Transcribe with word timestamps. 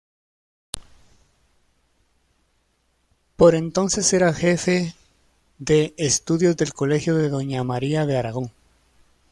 Por 3.35 3.53
entonces 3.53 4.11
era 4.13 4.33
jefe 4.33 4.95
de 5.59 5.93
Estudios 5.95 6.57
del 6.57 6.73
Colegio 6.73 7.15
de 7.17 7.29
doña 7.29 7.63
María 7.63 8.07
de 8.07 8.17
Aragón. 8.17 8.51